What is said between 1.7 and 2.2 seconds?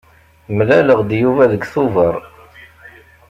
tuber.